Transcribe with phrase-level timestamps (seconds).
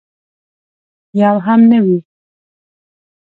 [1.21, 1.97] یو هم نه وي.